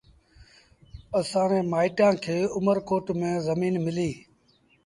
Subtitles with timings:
[1.19, 4.15] اَسآݩ ري مآئيٚٽآن کي اُمرڪوٽ ميݩ زڃين مليٚ۔